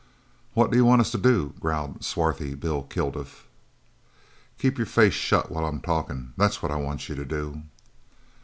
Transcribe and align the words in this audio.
"What 0.55 0.71
do 0.71 0.77
you 0.77 0.83
want 0.85 1.01
us 1.01 1.11
to 1.11 1.19
do?" 1.19 1.53
growled 1.59 2.03
swarthy 2.03 2.55
Bill 2.55 2.81
Kilduff. 2.81 3.45
"Keep 4.57 4.79
your 4.79 4.87
face 4.87 5.13
shut 5.13 5.51
while 5.51 5.63
I'm 5.67 5.79
talkin', 5.79 6.33
that's 6.37 6.63
what 6.63 6.71
I 6.71 6.77
want 6.77 7.07
you 7.07 7.13
to 7.13 7.23
do!" 7.25 7.61